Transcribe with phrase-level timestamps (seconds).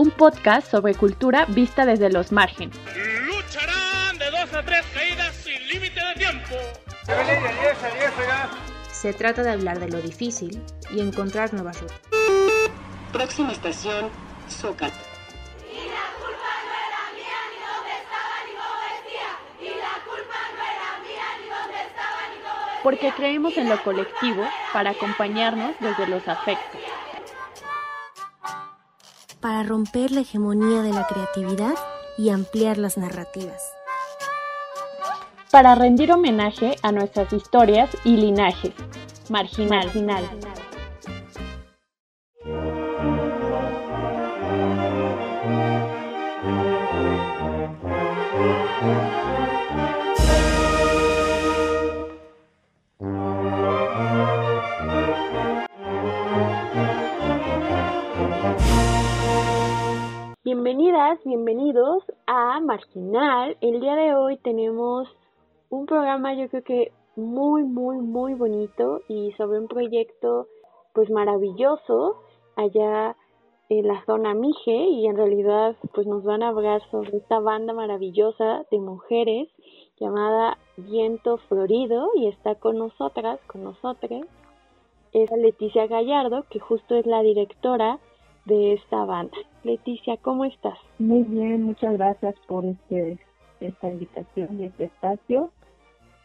[0.00, 2.74] un podcast sobre cultura vista desde los márgenes.
[3.26, 6.54] Lucharán de dos a tres caídas sin límite de tiempo.
[8.90, 12.00] Se trata de hablar de lo difícil y encontrar nuevas rutas.
[13.12, 14.08] Próxima estación,
[14.48, 14.94] Zócalo.
[22.82, 26.89] Porque creemos en lo colectivo para acompañarnos desde los afectos.
[29.40, 31.74] Para romper la hegemonía de la creatividad
[32.18, 33.72] y ampliar las narrativas.
[35.50, 38.74] Para rendir homenaje a nuestras historias y linajes.
[39.30, 39.86] Marginal.
[39.86, 40.24] Marginal.
[61.24, 63.56] Bienvenidos a Marginal.
[63.60, 65.06] El día de hoy tenemos
[65.68, 70.46] un programa yo creo que muy, muy, muy bonito y sobre un proyecto
[70.94, 72.16] pues maravilloso
[72.56, 73.16] allá
[73.68, 77.74] en la zona Mije y en realidad pues nos van a hablar sobre esta banda
[77.74, 79.48] maravillosa de mujeres
[79.98, 84.22] llamada Viento Florido y está con nosotras, con nosotras,
[85.12, 87.98] es Leticia Gallardo que justo es la directora
[88.46, 89.36] de esta banda.
[89.62, 90.78] Leticia, ¿cómo estás?
[90.98, 93.18] Muy bien, muchas gracias por este
[93.60, 95.50] esta invitación y este espacio.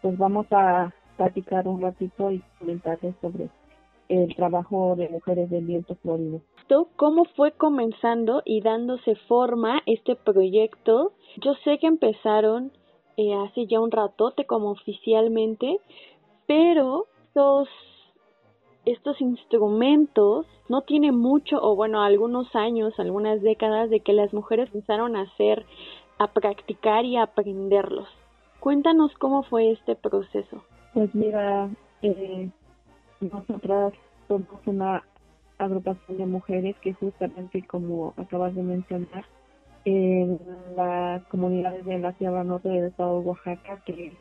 [0.01, 3.49] Pues vamos a platicar un ratito y comentarles sobre
[4.07, 6.41] el trabajo de mujeres del viento florido.
[6.95, 11.13] ¿Cómo fue comenzando y dándose forma este proyecto?
[11.41, 12.71] Yo sé que empezaron
[13.17, 15.79] eh, hace ya un ratote como oficialmente,
[16.47, 17.67] pero los
[18.85, 24.69] estos instrumentos no tiene mucho o bueno algunos años algunas décadas de que las mujeres
[24.73, 25.65] empezaron a hacer
[26.17, 28.07] a practicar y a aprenderlos.
[28.59, 30.63] Cuéntanos cómo fue este proceso.
[30.93, 31.69] Pues mira
[32.01, 32.49] eh,
[33.19, 33.93] nosotras
[34.27, 35.03] somos una
[35.57, 39.25] agrupación de mujeres que justamente como acabas de mencionar
[39.85, 40.39] en
[40.75, 44.13] las comunidades de la Sierra Norte del estado de Oaxaca que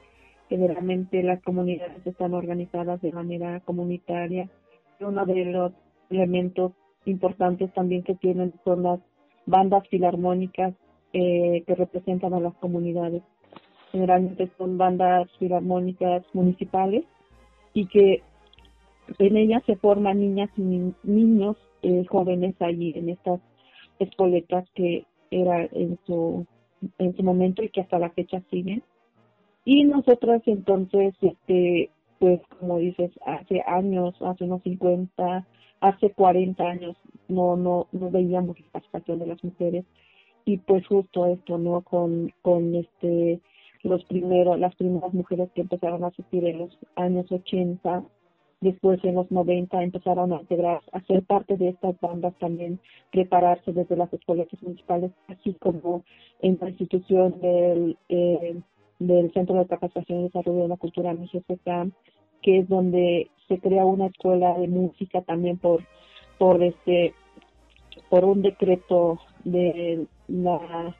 [0.54, 4.48] generalmente las comunidades están organizadas de manera comunitaria.
[5.00, 5.72] Uno de los
[6.10, 6.70] elementos
[7.06, 9.00] importantes también que tienen son las
[9.47, 10.72] bandas filarmónicas
[11.12, 13.22] eh, que representan a las comunidades.
[13.91, 17.04] Generalmente son bandas filarmónicas municipales
[17.72, 18.22] y que
[19.19, 23.41] en ellas se forman niñas y niños eh, jóvenes allí en estas
[23.98, 26.47] escoletas que era en su
[26.98, 28.84] en su momento y que hasta la fecha siguen
[29.65, 35.47] y nosotras entonces, este, pues como dices, hace años, hace unos 50,
[35.81, 36.97] hace 40 años,
[37.29, 39.85] no, no, no veíamos la participación de las mujeres.
[40.45, 41.81] Y pues justo esto, ¿no?
[41.81, 43.41] Con, con este,
[43.83, 48.05] los primeros, las primeras mujeres que empezaron a asistir en los años 80,
[48.61, 52.81] después en los 90 empezaron a integrar, a ser parte de estas bandas también,
[53.13, 56.05] prepararse desde las escuelas municipales, así como
[56.41, 58.61] en la institución del eh,
[59.06, 61.92] del Centro de Capacitación y Desarrollo de la Cultura MGCCAM,
[62.42, 65.82] que es donde se crea una escuela de música también por
[66.38, 67.15] por este
[68.10, 70.94] por un decreto de la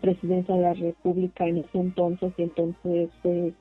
[0.00, 3.52] presidencia de la República en ese entonces y entonces se,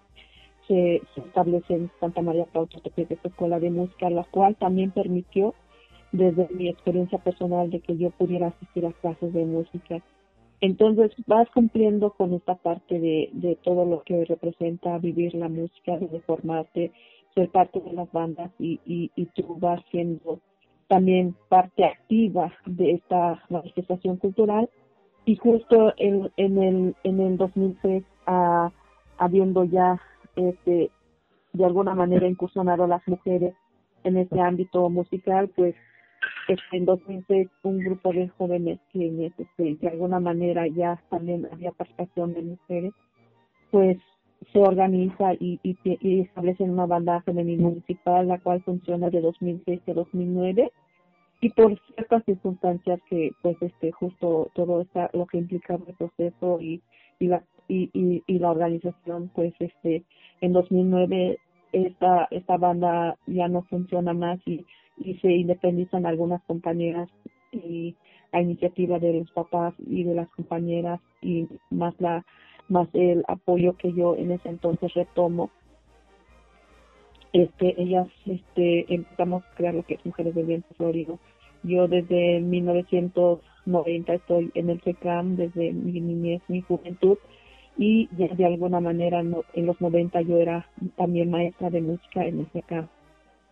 [0.67, 5.55] se, establece en Santa María Cautepec esta escuela de música, la cual también permitió
[6.11, 10.01] desde mi experiencia personal de que yo pudiera asistir a clases de música
[10.62, 16.19] entonces vas cumpliendo con esta parte de, todo lo que representa vivir la música, de
[16.22, 16.91] formarte,
[17.35, 20.40] ser parte de las bandas y, y, y tú vas siendo
[20.88, 24.69] también parte activa de esta manifestación cultural.
[25.25, 28.72] Y justo en, en el en el 2006 ah,
[29.17, 30.01] habiendo ya
[30.35, 30.90] este
[31.53, 33.53] de alguna manera incursionado las mujeres
[34.03, 35.75] en este ámbito musical pues
[36.72, 42.34] en 2006 un grupo de jóvenes que este, de alguna manera ya también había participación
[42.34, 42.94] de mujeres,
[43.72, 43.97] pues
[44.53, 46.29] se organiza y, y, y
[46.59, 50.72] una banda femenina municipal, la cual funciona de 2006 a 2009
[51.41, 56.59] y por ciertas circunstancias que pues este justo todo está lo que implica el proceso
[56.61, 56.82] y
[57.20, 60.03] y la y, y, y la organización pues este
[60.41, 61.38] en 2009
[61.73, 64.66] esta esta banda ya no funciona más y
[64.97, 67.09] y se independizan algunas compañeras
[67.52, 67.96] y
[68.32, 72.26] a iniciativa de los papás y de las compañeras y más la
[72.67, 75.49] más el apoyo que yo en ese entonces retomo
[77.32, 81.20] este ellas este empezamos a crear lo que es mujeres del viento florido.
[81.64, 87.17] Yo desde 1900 90 estoy en el FECAM desde mi niñez, mi juventud
[87.78, 92.40] y ya de alguna manera en los 90 yo era también maestra de música en
[92.40, 92.88] el FECAM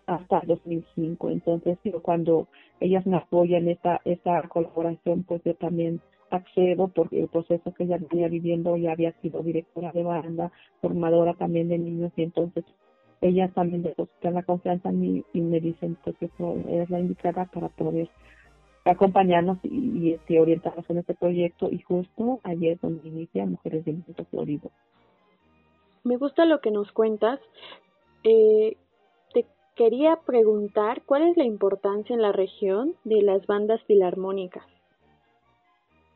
[0.08, 1.30] hasta 2005.
[1.30, 2.48] Entonces, cuando
[2.80, 8.00] ellas me apoyan esta, esta colaboración, pues yo también accedo porque el proceso que ella
[8.10, 12.66] venía viviendo ya había sido directora de banda, formadora también de niños y entonces
[13.22, 17.46] ellas también depositan la confianza en mí y me dicen pues que es la indicada
[17.46, 18.10] para poder
[18.86, 24.26] acompañarnos y, este, orientarnos en este proyecto y justo ayer donde inicia Mujeres de Viento
[24.26, 24.72] Florido.
[26.04, 27.40] Me gusta lo que nos cuentas.
[28.24, 28.78] Eh,
[29.76, 34.64] quería preguntar cuál es la importancia en la región de las bandas filarmónicas.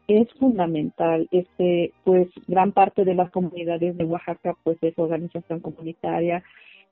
[0.08, 6.44] Es fundamental, este, pues gran parte de las comunidades de Oaxaca pues es organización comunitaria,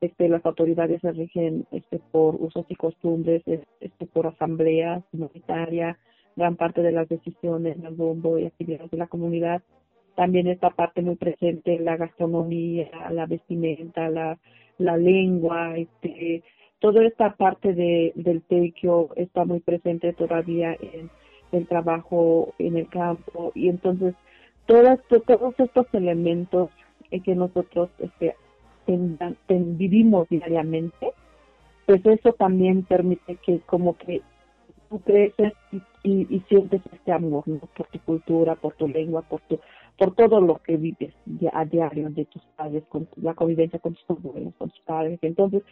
[0.01, 5.97] este, las autoridades se rigen este, por usos y costumbres, este, por asamblea comunitaria,
[6.35, 9.63] gran parte de las decisiones, el bombo y actividades de la comunidad.
[10.15, 14.37] También esta parte muy presente, la gastronomía, la vestimenta, la,
[14.77, 16.43] la lengua, este,
[16.79, 21.09] toda esta parte de, del tequio está muy presente todavía en
[21.51, 24.15] el trabajo en el campo y entonces
[24.65, 26.69] todas, todos estos elementos
[27.23, 28.35] que nosotros este,
[29.47, 31.13] vivimos diariamente,
[31.85, 34.21] pues eso también permite que como que
[34.89, 35.53] tú creces
[36.03, 37.43] y, sientes este amor
[37.75, 39.59] por tu cultura, por tu lengua, por tu
[39.97, 41.13] por todo lo que vives
[41.53, 45.17] a diario de tus padres, con la convivencia con tus abuelos, con tus padres.
[45.23, 45.63] Entonces,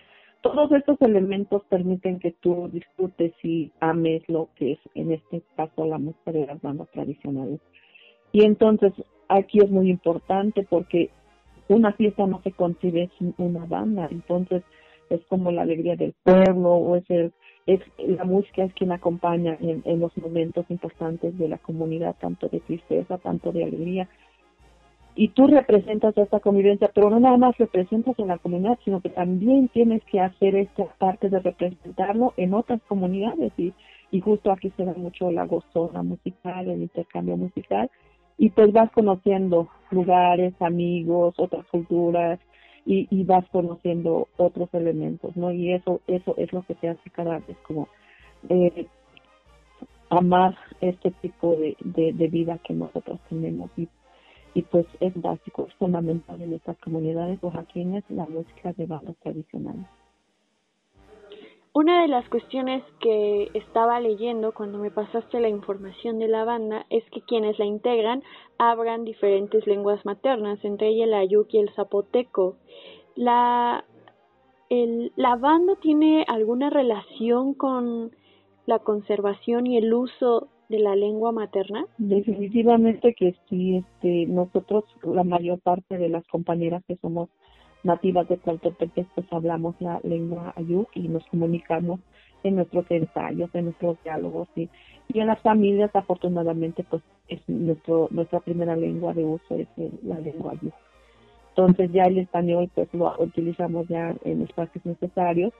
[0.45, 5.87] todos estos elementos permiten que tú disfrutes y ames lo que es, en este caso,
[5.87, 7.59] la música de las bandas tradicionales.
[8.31, 8.93] Y entonces,
[9.27, 11.09] aquí es muy importante porque
[11.67, 14.61] una fiesta no se concibe sin una banda, entonces
[15.09, 17.33] es como la alegría del pueblo o es el
[17.65, 22.47] es la música es quien acompaña en, en los momentos importantes de la comunidad, tanto
[22.47, 24.07] de tristeza, tanto de alegría.
[25.15, 29.09] Y tú representas esta convivencia, pero no nada más representas en la comunidad, sino que
[29.09, 33.53] también tienes que hacer esta parte de representarlo en otras comunidades.
[33.57, 33.73] Y,
[34.21, 37.89] justo aquí se da mucho la gozona musical, el intercambio musical,
[38.37, 42.39] y pues vas conociendo lugares, amigos, otras culturas
[42.85, 45.51] y, y vas conociendo otros elementos, ¿no?
[45.51, 47.89] Y eso eso es lo que te hace cada vez como
[48.47, 48.87] eh,
[50.09, 53.89] amar este tipo de, de, de, vida que nosotros tenemos y,
[54.55, 59.85] y pues es básico, fundamental en estas comunidades oaxaqueñas la música de bandas tradicionales.
[61.73, 66.85] Una de las cuestiones que estaba leyendo cuando me pasaste la información de la banda
[66.89, 68.23] es que quienes la integran
[68.57, 72.55] hablan diferentes lenguas maternas, entre ellas el ayuk y el zapoteco.
[73.15, 73.83] La,
[74.69, 78.15] el, ¿La banda tiene alguna relación con
[78.65, 81.85] la conservación y el uso de la lengua materna?
[81.97, 87.29] Definitivamente que sí, este, nosotros, la mayor parte de las compañeras que somos
[87.83, 91.99] nativas de Tlaltepec, pues hablamos la lengua ayuk y nos comunicamos
[92.43, 94.69] en nuestros ensayos, en nuestros diálogos y,
[95.13, 99.67] y en las familias afortunadamente pues es nuestro nuestra primera lengua de uso es
[100.03, 100.73] la lengua ayuk.
[101.49, 105.53] Entonces ya el español pues lo utilizamos ya en espacios necesarios,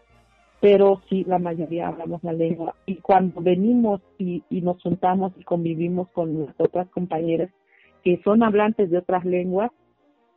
[0.65, 5.44] pero sí la mayoría hablamos la lengua y cuando venimos y, y nos juntamos y
[5.44, 7.51] convivimos con nuestras otras compañeras
[8.03, 9.69] que son hablantes de otras lenguas,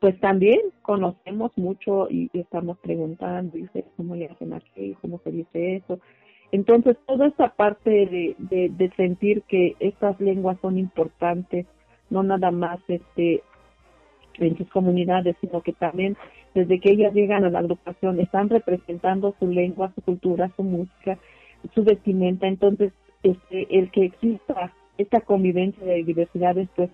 [0.01, 4.95] pues también conocemos mucho y, estamos preguntando, dice, ¿cómo le hacen aquí?
[5.01, 5.99] ¿Cómo se dice eso?
[6.53, 11.65] Entonces, toda esta parte de, de, de, sentir que estas lenguas son importantes,
[12.11, 13.43] no nada más este
[14.35, 16.19] en sus comunidades, sino que también
[16.59, 21.17] desde que ellas llegan a la agrupación están representando su lengua, su cultura, su música,
[21.73, 22.49] su vestimenta.
[22.49, 26.91] Entonces, este, el que exista esta convivencia de diversidades, pues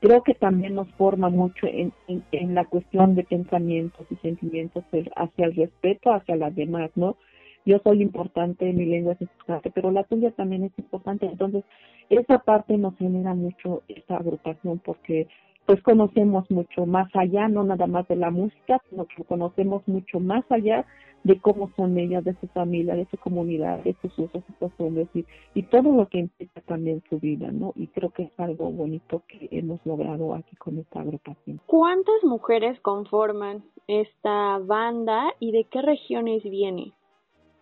[0.00, 4.82] creo que también nos forma mucho en, en, la cuestión de pensamientos y sentimientos
[5.14, 7.16] hacia el respeto hacia las demás, ¿no?
[7.64, 11.26] Yo soy importante, mi lengua es importante, pero la tuya también es importante.
[11.26, 11.64] Entonces,
[12.10, 15.28] esa parte nos genera mucho esta agrupación porque
[15.66, 20.20] pues conocemos mucho más allá, no nada más de la música, sino que conocemos mucho
[20.20, 20.84] más allá
[21.24, 25.08] de cómo son ellas, de su familia, de su comunidad, de sus usos y costumbres
[25.14, 27.72] y, y todo lo que implica también su vida, ¿no?
[27.76, 31.60] Y creo que es algo bonito que hemos logrado aquí con esta agrupación.
[31.64, 36.92] ¿Cuántas mujeres conforman esta banda y de qué regiones viene?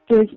[0.09, 0.29] Pues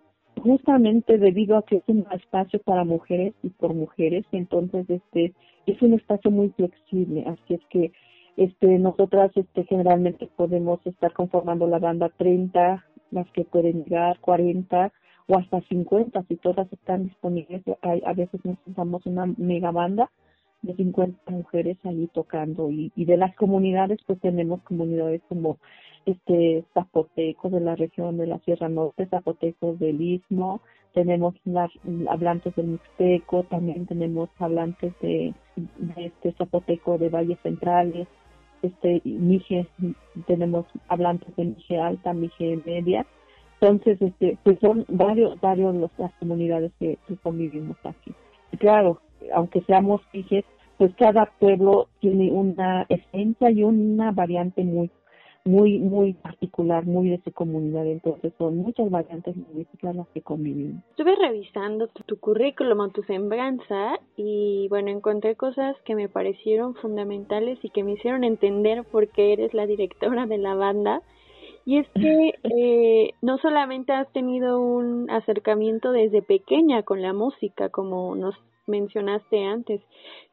[0.41, 5.33] justamente debido a que es un espacio para mujeres y por mujeres, entonces este
[5.65, 7.91] es un espacio muy flexible, así es que
[8.37, 14.91] este nosotras este generalmente podemos estar conformando la banda 30 las que pueden llegar, 40
[15.27, 17.63] o hasta 50 si todas están disponibles.
[17.81, 20.11] Hay, a veces necesitamos una mega banda
[20.61, 25.57] de 50 mujeres allí tocando y, y de las comunidades pues tenemos comunidades como
[26.05, 30.61] este zapotecos de la región de la Sierra Norte, zapotecos del Istmo,
[30.93, 31.71] tenemos las
[32.09, 38.07] hablantes del Mixteco, también tenemos hablantes de, de este zapoteco de Valles Centrales,
[38.61, 39.67] este Mije,
[40.27, 43.05] tenemos hablantes de Mije Alta, Mije Media,
[43.59, 48.13] entonces este pues son varios varios las comunidades que, que convivimos aquí.
[48.59, 49.01] Claro,
[49.33, 50.45] aunque seamos Mijes,
[50.77, 54.89] pues cada pueblo tiene una esencia y una variante muy
[55.45, 60.83] muy muy particular, muy de su comunidad, entonces son muchas variantes lingüísticas las que conviven.
[60.89, 66.73] Estuve revisando tu, tu currículum o tu sembranza y bueno, encontré cosas que me parecieron
[66.75, 71.01] fundamentales y que me hicieron entender por qué eres la directora de la banda.
[71.65, 77.69] Y es que eh, no solamente has tenido un acercamiento desde pequeña con la música,
[77.69, 78.35] como nos
[78.67, 79.81] mencionaste antes,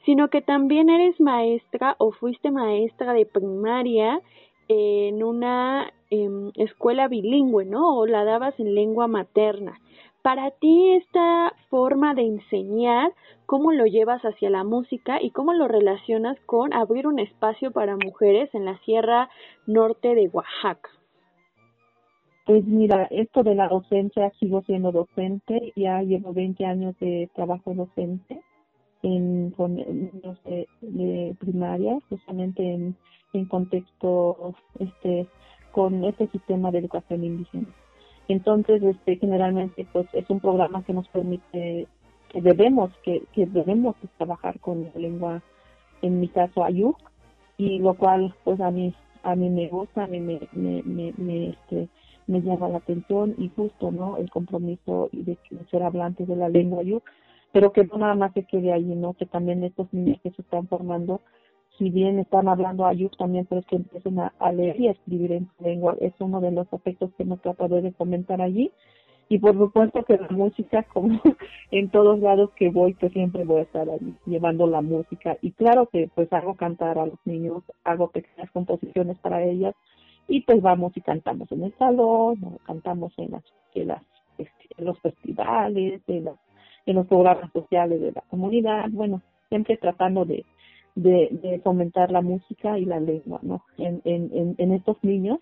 [0.06, 4.20] sino que también eres maestra o fuiste maestra de primaria
[4.68, 7.98] en una em, escuela bilingüe, ¿no?
[7.98, 9.78] O la dabas en lengua materna.
[10.22, 13.12] Para ti esta forma de enseñar,
[13.44, 17.96] ¿cómo lo llevas hacia la música y cómo lo relacionas con abrir un espacio para
[17.96, 19.28] mujeres en la Sierra
[19.66, 20.90] Norte de Oaxaca?
[22.46, 27.74] Pues mira, esto de la docencia, sigo siendo docente, ya llevo 20 años de trabajo
[27.74, 28.40] docente
[29.02, 32.96] en con niños de, de primaria, justamente en,
[33.32, 35.26] en contexto este
[35.72, 37.68] con este sistema de educación indígena.
[38.28, 41.86] Entonces, este generalmente pues es un programa que nos permite
[42.28, 45.42] que debemos que, que debemos trabajar con la lengua
[46.02, 46.96] en mi caso ayuk
[47.56, 51.12] y lo cual pues a mí a mí me gusta, a mí me, me, me,
[51.16, 51.88] me este
[52.26, 55.38] me llama la atención y justo no el compromiso y de,
[55.70, 57.02] ser hablantes de la lengua ayuk
[57.52, 59.12] pero que no nada más se quede ahí, ¿no?
[59.12, 61.20] Que también estos niños que se están formando,
[61.78, 65.50] si bien están hablando ayuk también, pero que empiecen a, leer y a escribir en
[65.56, 65.96] su lengua.
[66.00, 68.70] Es uno de los aspectos que hemos tratado de comentar allí.
[69.28, 71.20] Y por supuesto que la música, como
[71.70, 75.38] en todos lados que voy, pues siempre voy a estar allí llevando la música.
[75.40, 79.74] Y claro que pues hago cantar a los niños, hago pequeñas composiciones para ellas
[80.28, 84.02] y pues vamos y cantamos en el salón, cantamos en las, en las
[84.38, 86.36] este, los festivales, en las
[86.86, 90.24] en los programas sociales de la comunidad, bueno, siempre tratando
[90.94, 93.64] de, de, fomentar la música y la lengua, ¿no?
[93.78, 95.38] En, estos niños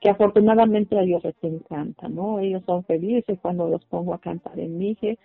[0.00, 2.38] que afortunadamente a ellos les encanta, ¿no?
[2.38, 5.18] Ellos son felices cuando los pongo a cantar en Mije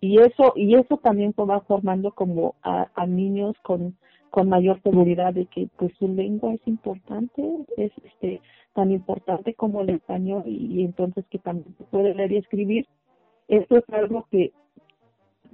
[0.00, 3.96] y eso y eso también va formando como a, niños con
[4.30, 7.42] con mayor seguridad de que pues su lengua es importante,
[7.76, 8.42] es este
[8.74, 12.86] tan importante como el español y, entonces que también puede leer y escribir.
[13.48, 14.52] Eso es algo que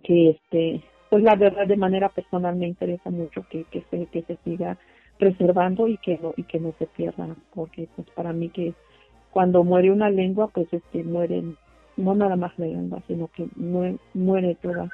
[0.03, 0.83] que este
[1.13, 4.79] pues la verdad de manera personal me interesa mucho que, que se que se siga
[5.19, 8.73] preservando y que no y que no se pierda porque pues para mí que
[9.31, 11.59] cuando muere una lengua pues este mueren
[11.99, 14.89] no nada más la lengua sino que muere, muere toda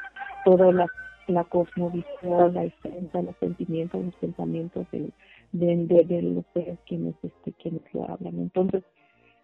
[0.44, 0.86] toda la
[1.28, 5.12] la cosmovisión la esencia los sentimientos los pensamientos de,
[5.52, 8.40] de, de, los seres quienes este quienes lo hablan.
[8.40, 8.82] Entonces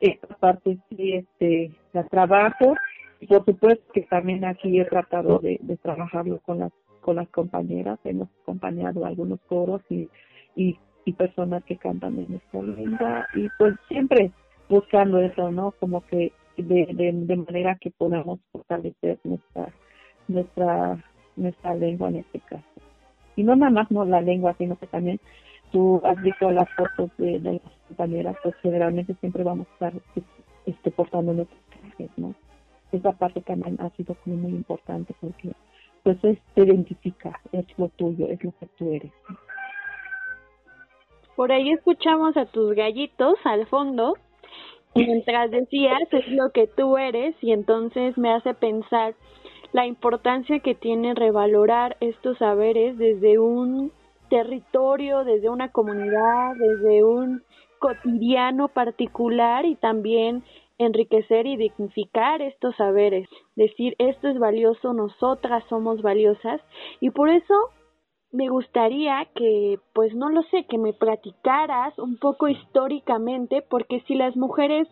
[0.01, 2.75] esta parte sí este la trabajo
[3.29, 8.31] por supuesto que también aquí he tratado de, trabajarlo con las con las compañeras, hemos
[8.43, 10.09] acompañado algunos coros y,
[10.57, 10.79] y,
[11.19, 14.33] personas que cantan en esta lengua y pues siempre
[14.71, 15.73] buscando eso, ¿no?
[15.73, 19.69] Como que de, manera que podamos fortalecer nuestra
[20.29, 21.05] nuestra
[21.37, 22.65] nuestra lengua en este caso.
[23.37, 25.21] Y no nada más no la lengua, sino que también
[25.73, 29.93] tú has visto las fotos de, de las compañeras, pues generalmente siempre vamos a estar
[30.67, 32.35] este, portando nuestros trajes, ¿no?
[32.97, 35.53] Esa parte también ha sido muy importante porque
[36.03, 39.13] pues es, te identifica, es lo tuyo, es lo que tú eres.
[41.35, 44.15] Por ahí escuchamos a tus gallitos al fondo,
[44.95, 49.15] mientras decías es lo que tú eres y entonces me hace pensar
[49.73, 53.91] la importancia que tiene revalorar estos saberes desde un
[54.31, 57.43] territorio, desde una comunidad, desde un
[57.81, 60.45] cotidiano particular y también
[60.79, 66.61] enriquecer y dignificar estos saberes, decir esto es valioso, nosotras somos valiosas
[67.01, 67.55] y por eso
[68.35, 74.17] me gustaría que, pues no lo sé, que me platicaras un poco históricamente, porque si
[74.17, 74.89] las mujeres,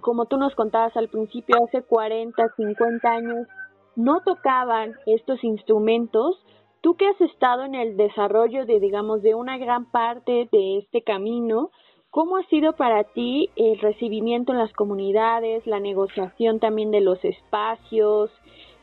[0.00, 3.46] como tú nos contabas al principio, hace 40, 50 años,
[3.94, 6.42] no tocaban estos instrumentos,
[6.80, 11.02] tú que has estado en el desarrollo de, digamos, de una gran parte de este
[11.02, 11.70] camino,
[12.12, 17.24] ¿Cómo ha sido para ti el recibimiento en las comunidades, la negociación también de los
[17.24, 18.32] espacios?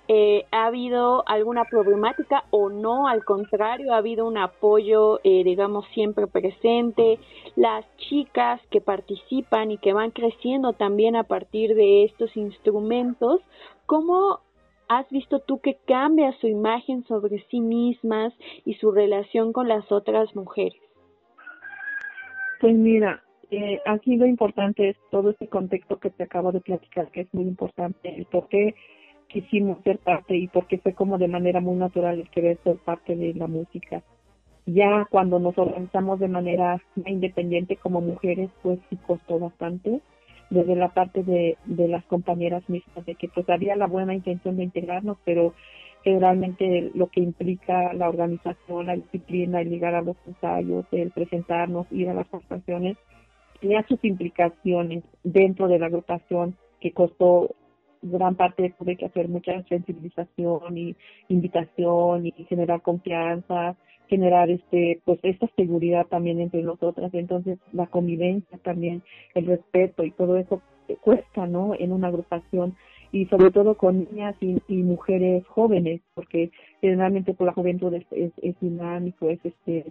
[0.07, 3.09] Eh, ¿Ha habido alguna problemática o no?
[3.09, 7.19] Al contrario, ha habido un apoyo, eh, digamos, siempre presente.
[7.57, 13.41] Las chicas que participan y que van creciendo también a partir de estos instrumentos,
[13.85, 14.39] ¿cómo
[14.87, 19.91] has visto tú que cambia su imagen sobre sí mismas y su relación con las
[19.91, 20.86] otras mujeres?
[22.59, 27.09] Pues mira, eh, aquí lo importante es todo este contexto que te acabo de platicar,
[27.11, 28.75] que es muy importante, el por qué
[29.27, 32.77] quisimos ser parte y por qué fue como de manera muy natural el querer ser
[32.77, 34.01] parte de la música.
[34.65, 40.01] Ya cuando nos organizamos de manera independiente como mujeres, pues sí costó bastante,
[40.49, 44.57] desde la parte de, de las compañeras mismas, de que pues había la buena intención
[44.57, 45.53] de integrarnos, pero
[46.03, 51.87] realmente lo que implica la organización, la disciplina, el llegar a los ensayos, el presentarnos,
[51.91, 52.97] ir a las actuaciones,
[53.59, 57.55] tenía sus implicaciones dentro de la agrupación que costó
[58.01, 60.95] gran parte tuve que hacer mucha sensibilización y
[61.29, 63.75] invitación y generar confianza
[64.07, 67.13] generar este pues esta seguridad también entre nosotras.
[67.13, 69.03] Entonces la convivencia también
[69.35, 70.61] el respeto y todo eso
[71.01, 72.75] cuesta no en una agrupación
[73.11, 78.59] y sobre todo con niñas y, mujeres jóvenes porque generalmente por la juventud es, es
[78.59, 79.85] dinámico es este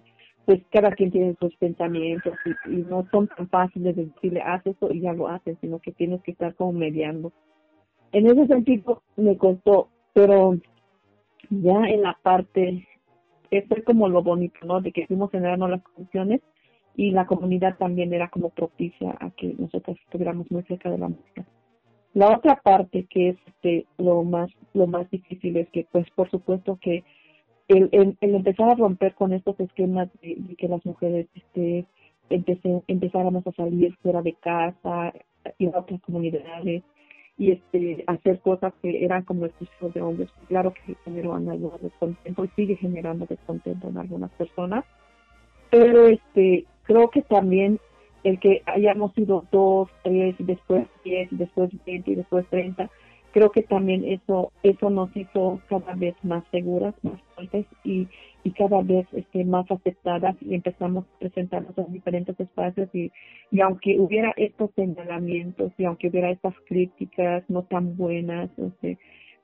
[0.47, 2.33] pues cada quien tiene sus pensamientos
[2.67, 5.93] y, no son tan fáciles de decirle haz eso y ya lo haces, sino que
[5.93, 7.33] tienes que estar como mediando.
[8.13, 10.57] En ese sentido me costó, pero
[11.51, 12.87] ya en la parte,
[13.51, 14.81] eso es como lo bonito, ¿no?
[14.81, 16.41] De que fuimos generando las condiciones
[16.95, 21.09] y la comunidad también era como propicia a que nosotros estuviéramos muy cerca de la
[21.09, 21.45] música.
[22.17, 26.31] La otra parte que es este, lo más lo más difícil es que pues por
[26.31, 27.05] supuesto que
[27.69, 31.85] el, el, empezar a romper con estos esquemas de, que las mujeres este,
[32.31, 35.13] empecé, empezáramos a salir fuera de casa,
[35.59, 36.83] ir a otras comunidades
[37.37, 40.31] y este hacer cosas que eran como exclusivos de hombres.
[40.49, 44.87] Claro que generó algo descontento y sigue generando descontento en algunas personas,
[45.71, 47.79] pero este creo que también
[48.27, 52.91] el que hayamos sido dos, tres, después diez, después veinte y después treinta,
[53.33, 58.09] creo que también eso eso nos hizo cada vez más seguras, más fuertes y,
[58.43, 63.13] y cada vez este, más aceptadas y empezamos a presentarnos en diferentes espacios y,
[63.53, 68.99] y aunque hubiera estos señalamientos y aunque hubiera estas críticas no tan buenas, este,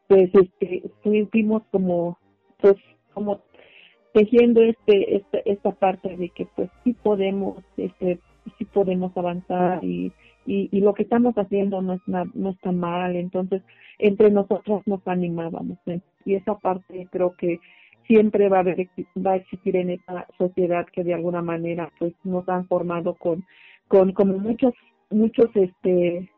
[0.08, 0.82] pues este,
[1.30, 2.18] fuimos como
[2.58, 2.74] pues
[3.14, 3.42] como
[4.12, 8.18] tejiendo este esta, esta parte de que pues sí podemos este
[8.58, 10.12] sí podemos avanzar y
[10.46, 13.62] y, y lo que estamos haciendo no es no está mal entonces
[13.98, 16.00] entre nosotras nos animábamos ¿eh?
[16.24, 17.60] y esa parte creo que
[18.06, 18.88] siempre va a haber
[19.24, 23.44] va a existir en esta sociedad que de alguna manera pues nos han formado con
[23.88, 24.74] con como muchos
[25.10, 26.28] muchos este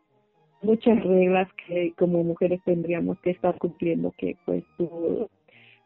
[0.61, 5.29] muchas reglas que como mujeres tendríamos que estar cumpliendo que pues tú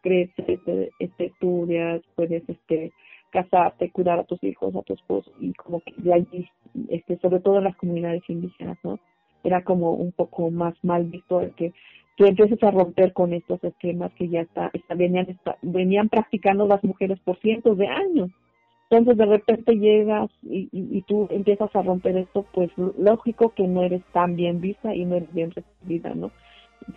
[0.01, 0.59] creces
[0.99, 2.91] este estudias puedes este
[3.29, 6.49] casarte, cuidar a tus hijos, a tu esposo, y como que de allí,
[6.89, 8.99] este, sobre todo en las comunidades indígenas, ¿no?
[9.43, 11.73] Era como un poco más mal visto el que
[12.19, 16.83] tú empieces a romper con estos esquemas que ya está, está venían, venían practicando las
[16.83, 18.29] mujeres por cientos de años.
[18.89, 24.03] Entonces de repente llegas y, tú empiezas a romper esto, pues lógico que no eres
[24.11, 26.31] tan bien vista y no eres bien recibida, ¿no?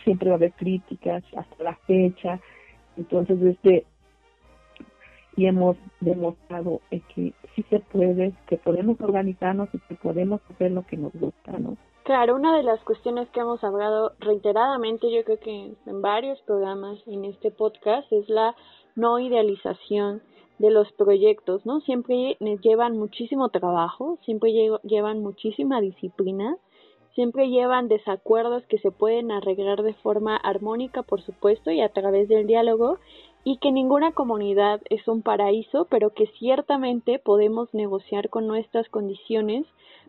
[0.02, 2.40] Siempre va a haber críticas hasta la fecha.
[2.96, 3.84] Entonces, este,
[5.36, 10.86] y hemos demostrado que sí se puede, que podemos organizarnos y que podemos hacer lo
[10.86, 11.76] que nos gusta, ¿no?
[12.04, 16.98] Claro, una de las cuestiones que hemos hablado reiteradamente, yo creo que en varios programas
[17.06, 18.56] en este podcast, es la
[18.96, 20.20] no idealización
[20.58, 21.80] de los proyectos, ¿no?
[21.80, 26.56] Siempre llevan muchísimo trabajo, siempre llevan muchísima disciplina,
[27.14, 32.28] siempre llevan desacuerdos que se pueden arreglar de forma armónica, por supuesto, y a través
[32.28, 32.98] del diálogo,
[33.44, 39.66] y que ninguna comunidad es un paraíso, pero que ciertamente podemos negociar con nuestras condiciones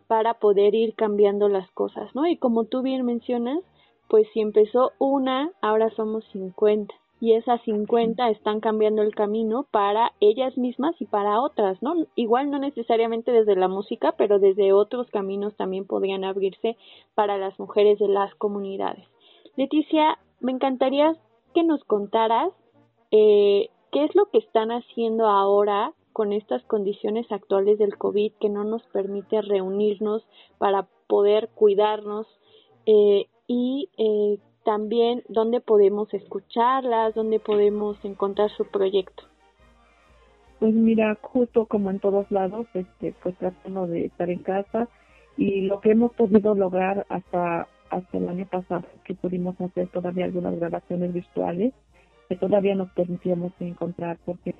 [0.07, 2.27] para poder ir cambiando las cosas, ¿no?
[2.27, 3.59] Y como tú bien mencionas,
[4.07, 10.11] pues si empezó una, ahora somos 50 y esas 50 están cambiando el camino para
[10.19, 11.95] ellas mismas y para otras, ¿no?
[12.15, 16.75] Igual no necesariamente desde la música, pero desde otros caminos también podrían abrirse
[17.15, 19.07] para las mujeres de las comunidades.
[19.55, 21.15] Leticia, me encantaría
[21.53, 22.51] que nos contaras
[23.15, 28.49] eh, qué es lo que están haciendo ahora con estas condiciones actuales del COVID que
[28.49, 30.25] no nos permite reunirnos
[30.57, 32.25] para poder cuidarnos
[32.87, 39.25] eh, y eh, también dónde podemos escucharlas, dónde podemos encontrar su proyecto.
[40.57, 44.87] Pues mira, justo como en todos lados, este, pues tratando de estar en casa.
[45.37, 50.25] Y lo que hemos podido lograr hasta hasta el año pasado, que pudimos hacer todavía
[50.25, 51.73] algunas grabaciones virtuales,
[52.35, 54.55] todavía nos permitíamos encontrar porque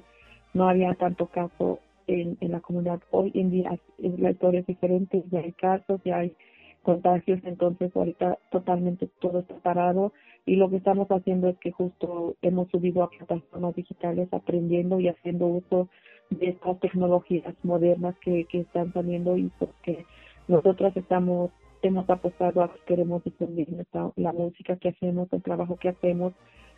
[0.53, 3.01] no había tanto caso en, en la comunidad.
[3.11, 6.35] Hoy en día la historia es diferente, ya hay casos, ya hay
[6.81, 10.11] contagios, entonces ahorita totalmente todo está parado
[10.45, 15.07] y lo que estamos haciendo es que justo hemos subido a plataformas digitales aprendiendo y
[15.07, 15.87] haciendo uso
[16.29, 20.05] de estas tecnologías modernas que, que están saliendo y porque
[20.47, 21.51] nosotros estamos
[21.83, 23.67] hemos apostado a que queremos difundir
[24.15, 26.33] la música que hacemos, el trabajo que hacemos.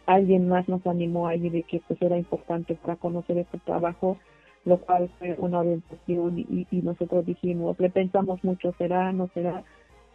[0.06, 4.18] Alguien más nos animó ahí de que pues era importante para conocer este trabajo,
[4.66, 9.64] lo cual fue una orientación y, y nosotros dijimos, le pensamos mucho, será, no será.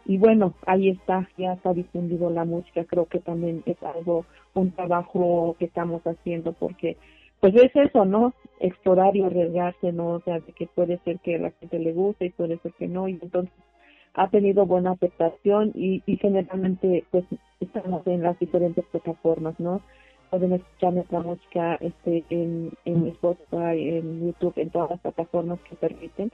[0.06, 4.24] Y bueno, ahí está, ya está difundido la música, creo que también es algo,
[4.54, 6.96] un trabajo que estamos haciendo porque
[7.40, 8.34] pues es eso, ¿no?
[8.60, 10.08] Explorar y arriesgarse, ¿no?
[10.08, 12.72] O sea, de que puede ser que a la gente le guste y puede ser
[12.74, 13.52] que no, y entonces
[14.14, 17.24] ha tenido buena aceptación y, y generalmente pues
[17.60, 19.80] estamos en las diferentes plataformas, ¿no?
[20.30, 25.76] Pueden escuchar nuestra música este, en, en Spotify, en YouTube, en todas las plataformas que
[25.76, 26.30] permiten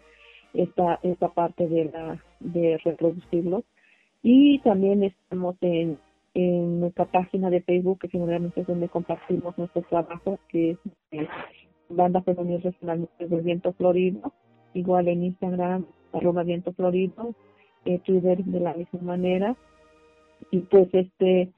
[0.53, 3.65] esta, esta parte de la de reproducirlo.
[4.23, 5.99] Y también estamos en,
[6.35, 10.79] en nuestra página de Facebook, que generalmente es donde compartimos nuestros trabajos, que es
[11.13, 11.29] eh,
[11.89, 14.33] Banda Femenil Regional del Viento Florido,
[14.75, 17.35] igual en Instagram, arroba Viento Florido,
[17.87, 19.57] eh, Twitter de la misma manera.
[20.51, 21.53] Y pues este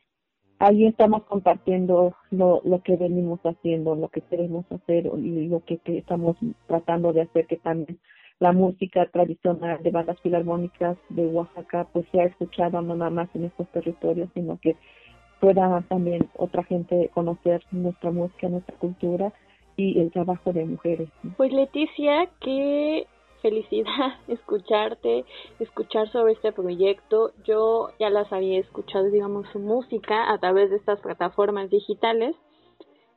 [0.58, 5.78] ahí estamos compartiendo lo, lo que venimos haciendo, lo que queremos hacer y lo que,
[5.78, 6.36] que estamos
[6.66, 7.98] tratando de hacer, que también
[8.40, 13.44] la música tradicional de bandas filarmónicas de Oaxaca pues sea escuchada no nada más en
[13.44, 14.76] estos territorios, sino que
[15.40, 19.32] pueda también otra gente conocer nuestra música, nuestra cultura
[19.76, 21.08] y el trabajo de mujeres.
[21.36, 23.06] Pues Leticia, qué
[23.42, 25.24] felicidad escucharte,
[25.58, 27.32] escuchar sobre este proyecto.
[27.44, 32.36] Yo ya las había escuchado, digamos, su música a través de estas plataformas digitales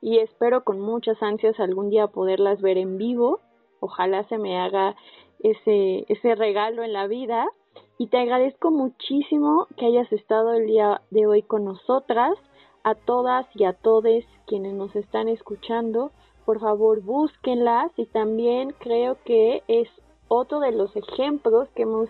[0.02, 3.40] y espero con muchas ansias algún día poderlas ver en vivo.
[3.80, 4.96] Ojalá se me haga
[5.40, 7.48] ese, ese regalo en la vida
[7.98, 12.34] y te agradezco muchísimo que hayas estado el día de hoy con nosotras,
[12.84, 16.12] a todas y a todos quienes nos están escuchando
[16.46, 19.88] por favor búsquenlas y también creo que es
[20.34, 22.08] otro de los ejemplos que hemos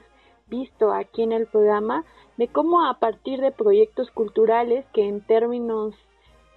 [0.48, 2.06] visto aquí en el programa
[2.38, 5.96] de cómo a partir de proyectos culturales que en términos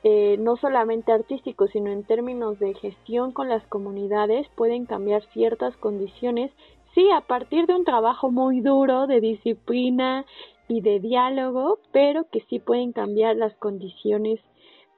[0.02, 5.74] eh, no solamente artísticos, sino en términos de gestión con las comunidades pueden cambiar ciertas
[5.78, 6.50] condiciones,
[6.94, 10.26] sí, a partir de un trabajo muy duro de disciplina
[10.68, 14.38] y de diálogo, pero que sí pueden cambiar las condiciones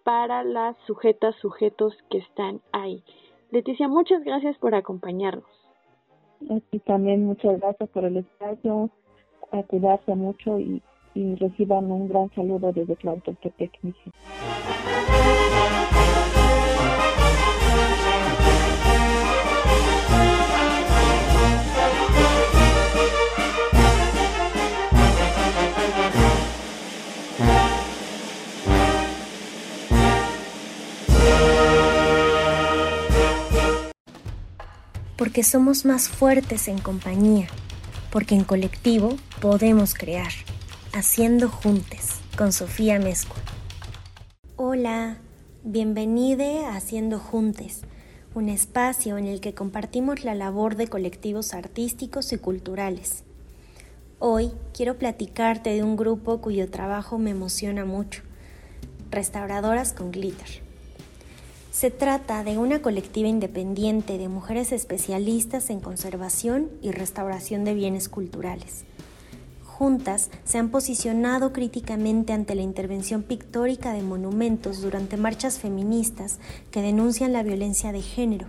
[0.02, 3.05] para las sujetas, sujetos que están ahí.
[3.52, 5.65] Leticia, muchas gracias por acompañarnos.
[6.40, 8.90] Y también muchas gracias por el espacio,
[9.53, 10.83] a cuidarse mucho y,
[11.14, 14.16] y reciban un gran saludo desde Tlautoltepec, México.
[35.37, 37.49] Porque somos más fuertes en compañía,
[38.11, 40.33] porque en colectivo podemos crear,
[40.94, 43.37] haciendo juntes, con Sofía Mezcua.
[44.57, 45.18] Hola,
[45.62, 47.83] bienvenide a Haciendo Juntes,
[48.35, 53.22] un espacio en el que compartimos la labor de colectivos artísticos y culturales.
[54.18, 58.22] Hoy quiero platicarte de un grupo cuyo trabajo me emociona mucho,
[59.11, 60.65] Restauradoras con Glitter.
[61.76, 68.08] Se trata de una colectiva independiente de mujeres especialistas en conservación y restauración de bienes
[68.08, 68.86] culturales.
[69.62, 76.38] Juntas se han posicionado críticamente ante la intervención pictórica de monumentos durante marchas feministas
[76.70, 78.46] que denuncian la violencia de género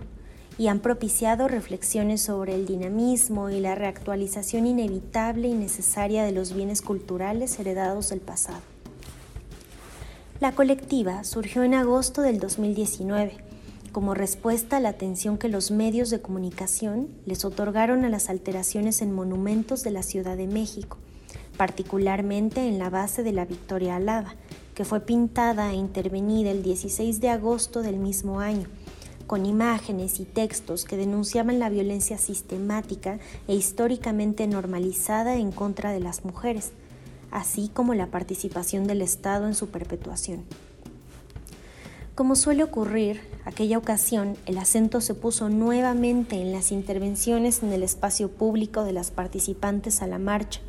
[0.56, 6.54] y han propiciado reflexiones sobre el dinamismo y la reactualización inevitable y necesaria de los
[6.54, 8.77] bienes culturales heredados del pasado.
[10.40, 13.38] La colectiva surgió en agosto del 2019
[13.90, 19.02] como respuesta a la atención que los medios de comunicación les otorgaron a las alteraciones
[19.02, 20.98] en monumentos de la Ciudad de México,
[21.56, 24.36] particularmente en la base de la Victoria Alaba,
[24.76, 28.68] que fue pintada e intervenida el 16 de agosto del mismo año,
[29.26, 35.98] con imágenes y textos que denunciaban la violencia sistemática e históricamente normalizada en contra de
[35.98, 36.70] las mujeres
[37.30, 40.44] así como la participación del Estado en su perpetuación.
[42.14, 47.84] Como suele ocurrir, aquella ocasión el acento se puso nuevamente en las intervenciones en el
[47.84, 50.60] espacio público de las participantes a la marcha,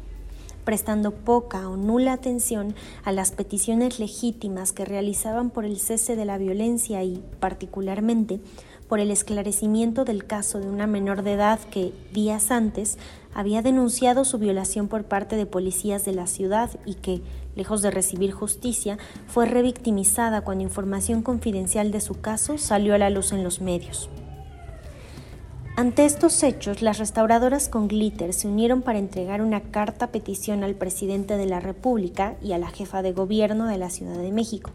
[0.64, 6.26] prestando poca o nula atención a las peticiones legítimas que realizaban por el cese de
[6.26, 8.40] la violencia y, particularmente,
[8.90, 12.98] por el esclarecimiento del caso de una menor de edad que, días antes,
[13.36, 17.22] había denunciado su violación por parte de policías de la ciudad y que,
[17.56, 18.98] lejos de recibir justicia,
[19.28, 24.10] fue revictimizada cuando información confidencial de su caso salió a la luz en los medios.
[25.76, 30.76] Ante estos hechos, las restauradoras con glitter se unieron para entregar una carta petición al
[30.76, 34.72] presidente de la República y a la jefa de gobierno de la Ciudad de México,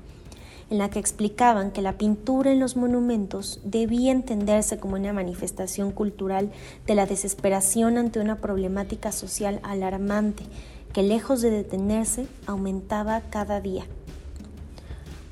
[0.70, 5.92] en la que explicaban que la pintura en los monumentos debía entenderse como una manifestación
[5.92, 6.50] cultural
[6.86, 10.44] de la desesperación ante una problemática social alarmante
[10.92, 13.84] que lejos de detenerse aumentaba cada día.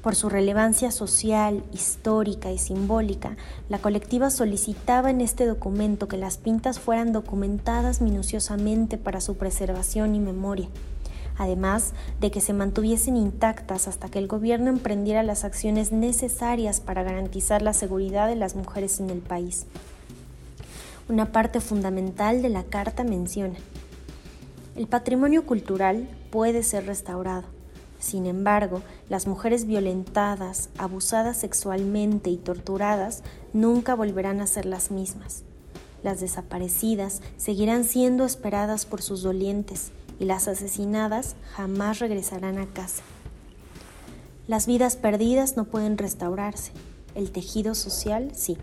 [0.02, 3.36] Por su relevancia social, histórica y simbólica,
[3.68, 10.16] la colectiva solicitaba en este documento que las pintas fueran documentadas minuciosamente para su preservación
[10.16, 10.68] y memoria,
[11.42, 17.02] además de que se mantuviesen intactas hasta que el gobierno emprendiera las acciones necesarias para
[17.02, 19.66] garantizar la seguridad de las mujeres en el país.
[21.08, 23.56] Una parte fundamental de la carta menciona,
[24.76, 27.44] el patrimonio cultural puede ser restaurado.
[27.98, 35.42] Sin embargo, las mujeres violentadas, abusadas sexualmente y torturadas nunca volverán a ser las mismas.
[36.02, 43.02] Las desaparecidas seguirán siendo esperadas por sus dolientes y las asesinadas jamás regresarán a casa.
[44.46, 46.70] Las vidas perdidas no pueden restaurarse,
[47.16, 48.56] el tejido social sí.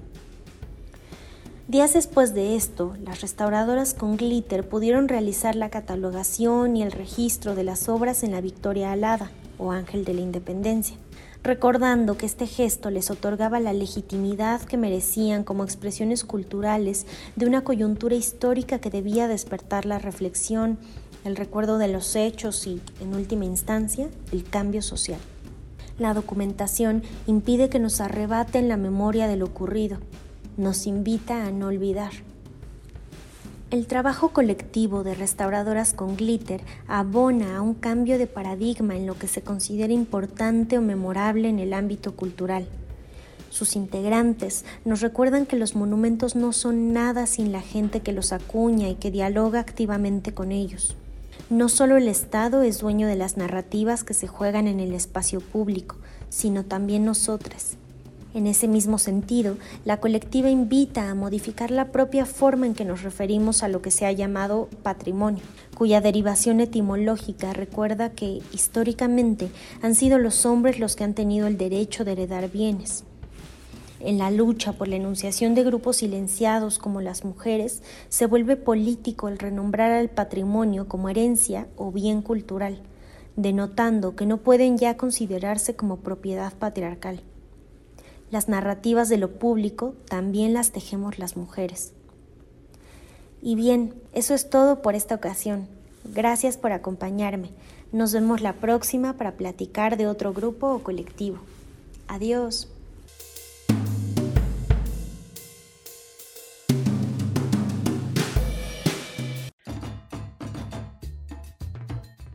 [1.68, 7.56] Días después de esto, las restauradoras con glitter pudieron realizar la catalogación y el registro
[7.56, 10.96] de las obras en la Victoria Alada o Ángel de la Independencia,
[11.44, 17.66] recordando que este gesto les otorgaba la legitimidad que merecían como expresiones culturales de una
[17.66, 20.80] coyuntura histórica que debía despertar la reflexión,
[21.30, 25.20] el recuerdo de los hechos y, en última instancia, el cambio social.
[26.00, 30.00] La documentación impide que nos arrebaten la memoria de lo ocurrido,
[30.58, 32.12] nos invita a no olvidar.
[33.70, 39.16] El trabajo colectivo de restauradoras con glitter abona a un cambio de paradigma en lo
[39.16, 42.68] que se considera importante o memorable en el ámbito cultural.
[43.52, 48.32] Sus integrantes nos recuerdan que los monumentos no son nada sin la gente que los
[48.34, 50.96] acuña y que dialoga activamente con ellos.
[51.50, 55.42] No solo el Estado es dueño de las narrativas que se juegan en el espacio
[55.42, 55.98] público,
[56.30, 57.78] sino también nosotras,
[58.36, 63.02] en ese mismo sentido, la colectiva invita a modificar la propia forma en que nos
[63.02, 65.42] referimos a lo que se ha llamado patrimonio,
[65.76, 69.50] cuya derivación etimológica recuerda que históricamente
[69.82, 73.04] han sido los hombres los que han tenido el derecho de heredar bienes.
[74.00, 79.28] En la lucha por la enunciación de grupos silenciados como las mujeres, se vuelve político
[79.28, 82.80] el renombrar al patrimonio como herencia o bien cultural,
[83.36, 87.22] denotando que no pueden ya considerarse como propiedad patriarcal.
[88.32, 91.92] Las narrativas de lo público también las tejemos las mujeres.
[93.42, 95.68] Y bien, eso es todo por esta ocasión.
[96.06, 97.50] Gracias por acompañarme.
[97.92, 101.40] Nos vemos la próxima para platicar de otro grupo o colectivo.
[102.08, 102.70] Adiós.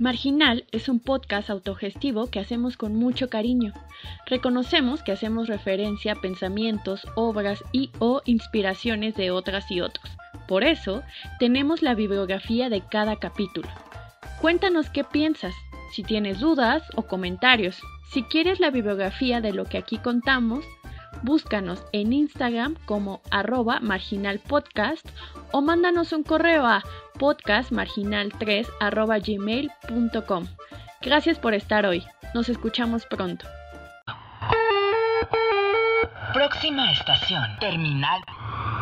[0.04, 3.72] Marginal es un podcast autogestivo que hacemos con mucho cariño.
[4.26, 10.14] Reconocemos que hacemos referencia a pensamientos, obras y o inspiraciones de otras y otros.
[10.46, 11.02] Por eso,
[11.38, 13.70] tenemos la bibliografía de cada capítulo.
[14.42, 15.54] Cuéntanos qué piensas,
[15.90, 17.80] si tienes dudas o comentarios.
[18.12, 20.66] Si quieres la bibliografía de lo que aquí contamos,
[21.22, 25.06] búscanos en Instagram como arroba marginalpodcast
[25.52, 26.82] o mándanos un correo a
[27.18, 30.46] podcastmarginal3 arroba gmail.com.
[31.00, 32.04] Gracias por estar hoy.
[32.34, 33.46] Nos escuchamos pronto.
[36.32, 38.20] Próxima estación, terminal.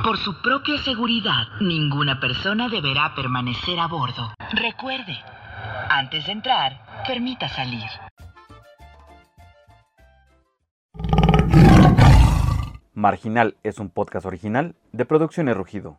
[0.02, 4.32] Por su propia seguridad, ninguna persona deberá permanecer a bordo.
[4.52, 5.18] Recuerde,
[5.90, 7.88] antes de entrar, permita salir.
[12.94, 15.98] Marginal es un podcast original de Producciones Rugido.